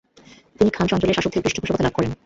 [0.59, 2.11] তিনি খাম্স অঞ্চলের শাসকদের পৃষ্ঠপোষকতা লাভ করেন।